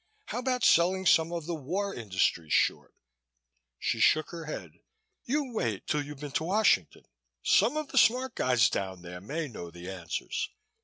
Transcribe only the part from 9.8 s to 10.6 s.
answers.